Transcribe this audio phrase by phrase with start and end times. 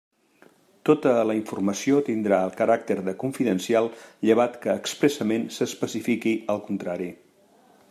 [0.89, 3.91] Tota la informació tindrà el caràcter de confidencial
[4.31, 7.13] llevat que expressament s'especifiqui el contrari.